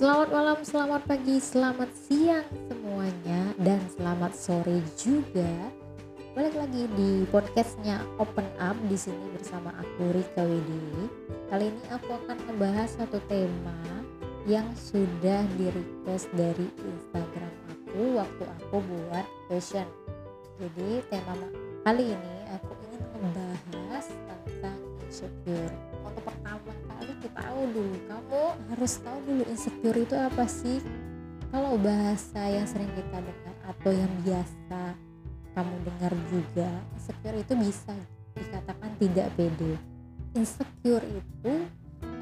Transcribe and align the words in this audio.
Selamat 0.00 0.32
malam, 0.32 0.58
selamat 0.64 1.02
pagi, 1.04 1.36
selamat 1.36 1.92
siang 1.92 2.48
semuanya 2.72 3.52
dan 3.60 3.84
selamat 3.92 4.32
sore 4.32 4.80
juga. 4.96 5.52
Balik 6.32 6.56
lagi 6.56 6.88
di 6.96 7.28
podcastnya 7.28 8.00
Open 8.16 8.48
Up 8.56 8.80
di 8.88 8.96
sini 8.96 9.28
bersama 9.36 9.76
aku 9.76 10.08
Rika 10.16 10.40
Widi. 10.40 11.04
Kali 11.52 11.68
ini 11.68 11.84
aku 11.92 12.16
akan 12.16 12.36
membahas 12.48 12.96
satu 12.96 13.20
tema 13.28 13.76
yang 14.48 14.64
sudah 14.72 15.44
di 15.60 15.68
request 15.68 16.32
dari 16.32 16.64
Instagram 16.80 17.52
aku 17.68 18.24
waktu 18.24 18.44
aku 18.56 18.80
buat 18.80 19.28
fashion. 19.52 19.84
Jadi 20.56 21.04
tema 21.12 21.36
kali 21.84 22.16
ini 22.16 22.36
aku 22.56 22.72
ingin 22.88 23.04
membahas 23.20 24.08
tentang 24.48 24.80
insecure. 25.04 25.76
Untuk 26.08 26.24
pertama 26.24 26.72
kali 26.88 27.09
kita 27.20 27.36
tahu 27.36 27.60
dulu, 27.68 27.96
kamu 28.08 28.42
harus 28.72 28.92
tahu 29.04 29.18
dulu 29.28 29.42
insecure 29.52 29.98
itu 30.00 30.16
apa 30.16 30.44
sih? 30.48 30.80
Kalau 31.52 31.76
bahasa 31.76 32.40
yang 32.48 32.64
sering 32.64 32.88
kita 32.96 33.20
dengar 33.20 33.56
atau 33.68 33.90
yang 33.92 34.12
biasa 34.24 34.80
kamu 35.52 35.74
dengar 35.84 36.12
juga, 36.32 36.70
insecure 36.96 37.36
itu 37.36 37.54
bisa 37.60 37.94
dikatakan 38.38 38.90
tidak 38.96 39.28
pede. 39.36 39.72
Insecure 40.32 41.04
itu 41.04 41.52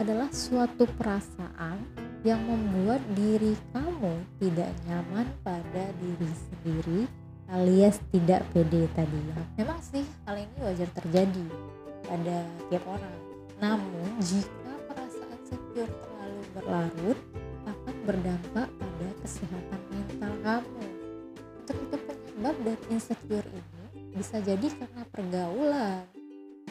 adalah 0.00 0.32
suatu 0.32 0.88
perasaan 0.96 1.84
yang 2.24 2.40
membuat 2.42 3.04
diri 3.12 3.52
kamu 3.76 4.14
tidak 4.40 4.72
nyaman 4.88 5.26
pada 5.44 5.84
diri 6.00 6.30
sendiri 6.32 7.00
alias 7.46 8.02
tidak 8.10 8.42
pede 8.50 8.90
tadi 8.96 9.20
ya. 9.30 9.38
Memang 9.62 9.78
sih 9.78 10.02
hal 10.26 10.40
ini 10.40 10.56
wajar 10.58 10.90
terjadi 10.98 11.46
pada 12.02 12.36
tiap 12.70 12.84
orang. 12.90 13.16
Namun 13.62 14.18
jika 14.20 14.65
insecure 15.46 15.86
terlalu 16.02 16.42
berlarut 16.58 17.18
akan 17.70 17.96
berdampak 18.02 18.66
pada 18.66 19.08
kesehatan 19.22 19.80
mental 19.94 20.32
kamu. 20.42 20.86
Untuk 21.62 21.76
itu 21.86 21.96
penyebab 22.02 22.56
dari 22.66 22.84
insecure 22.90 23.46
ini 23.54 24.10
bisa 24.10 24.42
jadi 24.42 24.66
karena 24.74 25.02
pergaulan, 25.06 26.02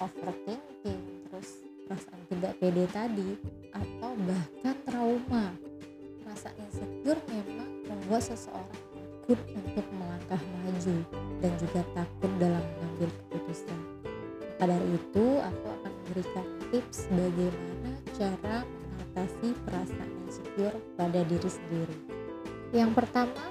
overthinking, 0.03 1.03
terus 1.23 1.63
perasaan 1.87 2.19
tidak 2.27 2.59
pede 2.59 2.83
tadi 2.91 3.39
atau 3.71 4.11
bahkan 4.27 4.75
trauma. 4.83 5.55
Rasa 6.27 6.51
insecure 6.59 7.23
memang 7.31 7.79
membuat 7.87 8.27
seseorang 8.27 8.75
takut 8.75 9.39
untuk 9.55 9.87
melangkah 9.95 10.41
maju 10.67 10.95
dan 11.39 11.51
juga 11.63 11.79
takut 11.95 12.31
dalam 12.43 12.59
mengambil 12.59 13.07
keputusan. 13.23 13.79
Maka 14.43 14.63
dari 14.67 14.99
itu, 14.99 15.25
aku 15.39 15.65
akan 15.79 15.94
memberikan 16.05 16.45
tips 16.69 17.09
bagaimana 17.09 17.91
cara 18.13 18.57
mengatasi 18.61 19.47
perasaan 19.65 20.11
insecure 20.29 20.77
pada 20.93 21.19
diri 21.25 21.49
sendiri. 21.49 21.97
Yang 22.69 22.91
pertama, 22.93 23.43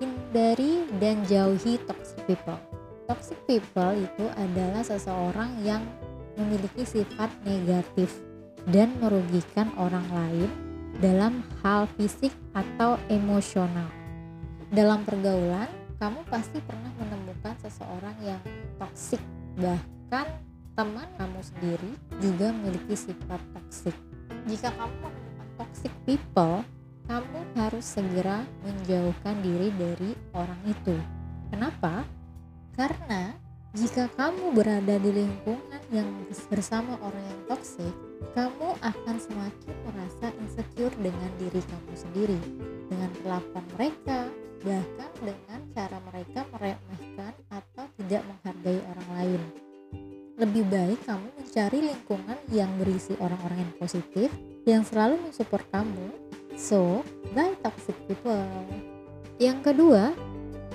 hindari 0.00 0.88
dan 0.96 1.20
jauhi 1.28 1.76
toxic 1.84 2.24
people. 2.24 2.58
Toxic 3.06 3.38
people 3.44 3.92
itu 3.92 4.24
adalah 4.40 4.80
seseorang 4.80 5.60
yang 5.60 5.84
memiliki 6.40 6.88
sifat 6.88 7.28
negatif 7.44 8.08
dan 8.70 8.94
merugikan 9.02 9.68
orang 9.76 10.06
lain 10.08 10.50
dalam 11.02 11.44
hal 11.60 11.84
fisik 11.98 12.32
atau 12.56 12.96
emosional. 13.10 13.88
Dalam 14.72 15.04
pergaulan, 15.04 15.68
kamu 16.00 16.24
pasti 16.30 16.58
pernah 16.64 16.90
menemukan 16.96 17.54
seseorang 17.60 18.16
yang 18.24 18.40
toksik, 18.80 19.20
bahkan 19.60 20.26
teman 20.72 21.08
kamu 21.20 21.40
sendiri 21.44 21.92
juga 22.20 22.48
memiliki 22.52 22.96
sifat 22.96 23.40
toksik. 23.52 23.96
Jika 24.48 24.72
kamu 24.72 24.94
menemukan 25.04 25.48
toxic 25.60 25.92
people, 26.08 26.64
kamu 27.04 27.40
harus 27.60 27.84
segera 27.84 28.46
menjauhkan 28.64 29.36
diri 29.44 29.68
dari 29.76 30.10
orang 30.32 30.60
itu. 30.64 30.96
Kenapa? 31.52 32.08
Karena 32.72 33.36
jika 33.76 34.08
kamu 34.16 34.56
berada 34.56 34.96
di 34.96 35.10
lingkungan 35.12 35.82
yang 35.92 36.08
bersama 36.48 36.96
orang 37.04 37.24
yang 37.24 37.40
toksik, 37.48 37.92
kamu 38.32 38.72
akan 38.80 39.16
semakin 39.20 39.76
merasa 39.84 40.32
insecure 40.40 40.94
dengan 40.96 41.28
diri 41.36 41.60
kamu 41.60 41.92
sendiri, 41.92 42.38
dengan 42.88 43.12
perlakuan 43.20 43.66
mereka, 43.76 44.18
bahkan 44.64 45.10
dengan 45.20 45.60
cara 45.76 45.98
mereka 46.12 46.40
Lebih 50.52 50.68
baik 50.68 51.00
kamu 51.08 51.28
mencari 51.32 51.78
lingkungan 51.80 52.38
yang 52.52 52.68
berisi 52.76 53.16
orang-orang 53.24 53.64
yang 53.64 53.72
positif, 53.80 54.28
yang 54.68 54.84
selalu 54.84 55.16
mensupport 55.24 55.64
kamu. 55.72 56.12
So, 56.60 57.00
bye 57.32 57.56
toxic 57.64 57.96
people. 58.04 58.44
Yang 59.40 59.72
kedua, 59.72 60.12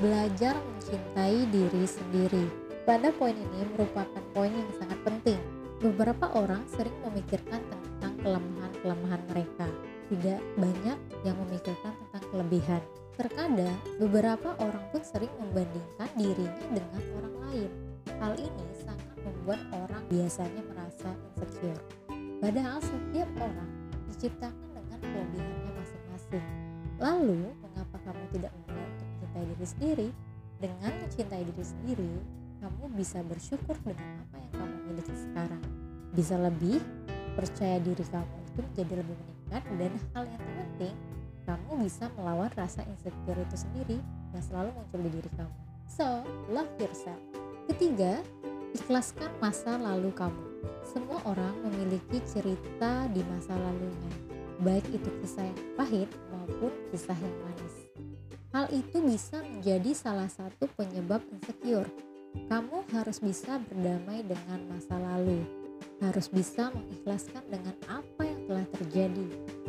belajar 0.01 0.57
mencintai 0.57 1.45
diri 1.53 1.85
sendiri. 1.85 2.49
Pada 2.89 3.13
poin 3.13 3.37
ini 3.37 3.69
merupakan 3.77 4.17
poin 4.33 4.49
yang 4.49 4.65
sangat 4.81 4.97
penting. 5.05 5.37
Beberapa 5.77 6.25
orang 6.33 6.65
sering 6.73 6.97
memikirkan 7.05 7.61
tentang 7.69 8.17
kelemahan-kelemahan 8.25 9.21
mereka. 9.29 9.69
Tidak 10.09 10.41
banyak 10.57 10.97
yang 11.21 11.37
memikirkan 11.45 11.93
tentang 11.93 12.25
kelebihan. 12.33 12.81
Terkadang, 13.13 13.77
beberapa 14.01 14.57
orang 14.57 14.89
pun 14.89 15.05
sering 15.05 15.29
membandingkan 15.37 16.09
dirinya 16.17 16.65
dengan 16.65 17.01
orang 17.21 17.35
lain. 17.45 17.86
Hal 18.15 18.33
ini 18.39 18.65
sangat 18.79 19.17
membuat 19.19 19.59
orang 19.75 20.03
biasanya 20.07 20.63
merasa 20.71 21.11
insecure. 21.35 21.81
Padahal 22.39 22.79
setiap 22.79 23.29
orang 23.41 23.69
diciptakan 24.07 24.69
dengan 24.71 24.99
kelebihannya 25.03 25.71
masing-masing. 25.75 26.45
Lalu, 26.97 27.51
mengapa 27.61 27.97
kamu 28.07 28.23
tidak 28.33 28.51
memulai 28.55 28.87
untuk 28.87 29.07
mencintai 29.11 29.45
diri 29.51 29.67
sendiri? 29.67 30.07
Dengan 30.57 30.91
mencintai 31.05 31.43
diri 31.45 31.65
sendiri, 31.65 32.13
kamu 32.57 32.83
bisa 32.97 33.21
bersyukur 33.21 33.77
dengan 33.85 34.25
apa 34.25 34.35
yang 34.41 34.53
kamu 34.57 34.75
miliki 34.89 35.13
sekarang. 35.13 35.63
Bisa 36.17 36.35
lebih 36.41 36.81
percaya 37.37 37.77
diri 37.77 38.01
kamu 38.09 38.35
itu 38.41 38.59
menjadi 38.65 38.93
lebih 39.05 39.15
meningkat 39.21 39.63
dan 39.77 39.91
hal 40.17 40.23
yang 40.25 40.41
terpenting, 40.41 40.95
kamu 41.45 41.71
bisa 41.85 42.09
melawan 42.17 42.49
rasa 42.57 42.81
insecure 42.89 43.37
itu 43.37 43.55
sendiri 43.55 43.97
yang 44.33 44.43
selalu 44.43 44.73
muncul 44.73 44.99
di 45.05 45.11
diri 45.13 45.29
kamu. 45.37 45.55
So, 45.85 46.25
love 46.49 46.73
yourself. 46.81 47.36
Ketiga, 47.77 48.25
ikhlaskan 48.73 49.29
masa 49.37 49.77
lalu 49.77 50.09
kamu. 50.17 50.65
Semua 50.81 51.21
orang 51.29 51.53
memiliki 51.61 52.17
cerita 52.25 53.05
di 53.13 53.21
masa 53.29 53.53
lalunya, 53.53 54.13
baik 54.65 54.81
itu 54.89 55.05
kisah 55.21 55.45
yang 55.45 55.61
pahit 55.77 56.09
maupun 56.33 56.73
kisah 56.89 57.13
yang 57.13 57.37
manis. 57.37 57.75
Hal 58.49 58.65
itu 58.73 58.97
bisa 58.97 59.45
menjadi 59.45 59.93
salah 59.93 60.25
satu 60.25 60.65
penyebab 60.73 61.21
insecure. 61.29 61.85
Kamu 62.49 62.81
harus 62.97 63.21
bisa 63.21 63.61
berdamai 63.69 64.25
dengan 64.25 64.57
masa 64.73 64.97
lalu, 64.97 65.45
harus 66.01 66.33
bisa 66.33 66.73
mengikhlaskan 66.73 67.45
dengan 67.45 67.77
apa 67.93 68.25
yang 68.25 68.41
telah 68.49 68.65
terjadi. 68.73 69.27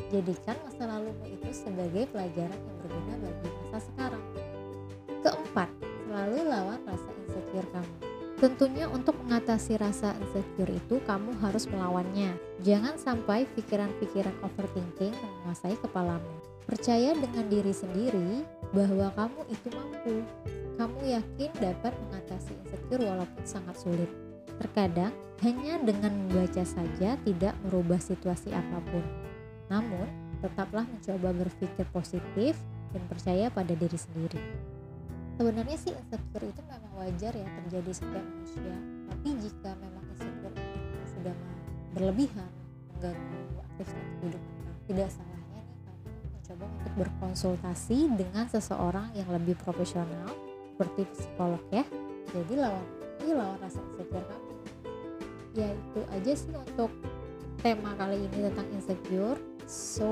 Jadikan 0.09 0.57
masa 0.65 0.89
lalumu 0.89 1.29
itu 1.29 1.53
sebagai 1.53 2.09
pelajaran 2.09 2.57
yang 2.57 2.77
berguna 2.81 3.15
bagi 3.21 3.49
masa 3.69 3.85
sekarang. 3.93 4.38
Tentunya 8.39 8.87
untuk 8.87 9.19
mengatasi 9.27 9.83
rasa 9.83 10.15
insecure 10.15 10.71
itu 10.71 11.03
kamu 11.03 11.35
harus 11.43 11.67
melawannya. 11.67 12.39
Jangan 12.63 12.95
sampai 12.95 13.51
pikiran-pikiran 13.59 14.31
overthinking 14.47 15.11
menguasai 15.11 15.75
kepalamu. 15.83 16.39
Percaya 16.63 17.19
dengan 17.19 17.51
diri 17.51 17.75
sendiri 17.75 18.47
bahwa 18.71 19.11
kamu 19.19 19.41
itu 19.51 19.69
mampu. 19.75 20.17
Kamu 20.79 20.99
yakin 21.03 21.51
dapat 21.59 21.91
mengatasi 21.99 22.55
insecure 22.63 23.11
walaupun 23.11 23.43
sangat 23.43 23.75
sulit. 23.75 24.11
Terkadang 24.63 25.11
hanya 25.43 25.83
dengan 25.83 26.15
membaca 26.15 26.63
saja 26.63 27.19
tidak 27.27 27.55
merubah 27.67 27.99
situasi 27.99 28.55
apa 28.55 28.79
pun. 28.87 29.03
Namun, 29.67 30.07
tetaplah 30.39 30.87
mencoba 30.87 31.35
berpikir 31.35 31.91
positif 31.91 32.55
dan 32.95 33.03
percaya 33.11 33.51
pada 33.51 33.75
diri 33.75 33.99
sendiri. 33.99 34.39
Sebenarnya 35.39 35.79
sih 35.79 35.95
insecure 35.95 36.51
itu 36.51 36.63
memang 36.67 36.93
wajar 36.99 37.31
ya 37.31 37.47
terjadi 37.63 37.91
setiap 37.95 38.27
manusia. 38.27 38.75
Tapi 39.07 39.29
jika 39.39 39.71
memang 39.79 40.03
insecure 40.11 40.51
itu 40.51 41.03
sudah 41.15 41.37
berlebihan, 41.95 42.51
mengganggu 42.91 43.63
aktivitas 43.63 44.03
kehidupan 44.19 44.51
kamu, 44.59 44.75
tidak 44.91 45.09
salahnya 45.15 45.61
nih 45.63 45.79
kamu 45.87 46.11
mencoba 46.35 46.65
untuk 46.67 46.93
berkonsultasi 46.99 47.99
dengan 48.19 48.45
seseorang 48.51 49.09
yang 49.15 49.31
lebih 49.31 49.55
profesional 49.63 50.27
seperti 50.75 51.07
psikolog 51.15 51.63
ya. 51.71 51.87
Jadi 52.35 52.55
lawan 52.59 52.87
ini 53.23 53.33
lawan 53.39 53.59
rasa 53.63 53.79
insecure 53.79 54.27
kamu. 54.27 54.53
Ya 55.55 55.71
itu 55.71 56.01
aja 56.19 56.33
sih 56.35 56.51
untuk 56.51 56.91
tema 57.63 57.95
kali 57.95 58.27
ini 58.27 58.51
tentang 58.51 58.67
insecure. 58.75 59.39
So, 59.69 60.11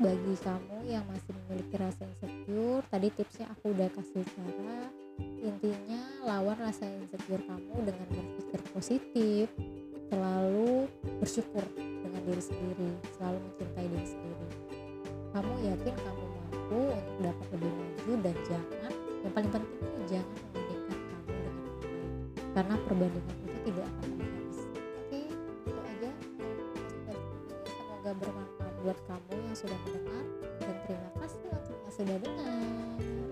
bagi 0.00 0.34
kamu 0.42 0.88
yang 0.88 1.04
masih 1.06 1.30
memiliki 1.44 1.76
rasa 1.76 2.08
insecure, 2.08 2.33
insecure 2.44 2.84
tadi 2.92 3.08
tipsnya 3.08 3.46
aku 3.56 3.72
udah 3.72 3.88
kasih 3.88 4.20
cara 4.36 4.76
intinya 5.40 6.02
lawan 6.28 6.60
rasa 6.60 6.84
insecure 6.84 7.40
kamu 7.40 7.88
dengan 7.88 8.06
berpikir 8.12 8.60
positif 8.76 9.48
selalu 10.12 10.84
bersyukur 11.24 11.64
dengan 11.80 12.20
diri 12.28 12.42
sendiri 12.44 12.90
selalu 13.16 13.38
mencintai 13.48 13.86
diri 13.88 14.08
sendiri. 14.12 14.46
Kamu 15.32 15.54
yakin 15.64 15.94
kamu 15.96 16.24
mampu 16.36 16.80
untuk 16.92 17.16
dapat 17.24 17.46
lebih 17.56 17.72
maju 17.72 18.12
dan 18.20 18.36
jangan 18.44 18.92
yang 19.24 19.32
paling 19.32 19.50
penting 19.50 19.92
jangan 20.04 20.36
membandingkan 20.36 20.98
kamu 21.00 21.28
dengan 21.32 21.48
orang 21.48 21.64
lain. 21.64 22.04
Karena 22.52 22.74
perbandingan 22.84 23.36
itu 23.40 23.58
tidak 23.72 23.86
akan 23.88 24.10
Semoga 28.04 28.20
bermanfaat 28.20 28.74
buat 28.84 28.98
kamu 29.08 29.32
yang 29.32 29.56
sudah 29.56 29.78
mendengar 29.88 30.24
dan 30.60 30.76
terima 30.84 31.10
kasih 31.24 31.40
untuk 31.48 31.72
yang 31.72 31.92
sudah 31.96 32.16
dengar. 32.20 33.23